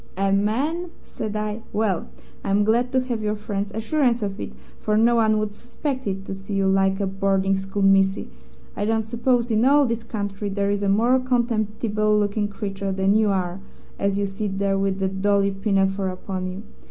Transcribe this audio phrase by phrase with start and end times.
[0.17, 1.61] "'A man!' said I.
[1.71, 2.09] 'Well,
[2.43, 6.25] I'm glad to have your friend's assurance of it, for no one would suspect it
[6.25, 8.27] to see you like a boarding school missy.
[8.75, 13.13] I don't suppose in all this country there is a more contemptible looking creature than
[13.13, 13.59] you are
[13.99, 16.63] as you sit there with that Dolly pinafore upon you.'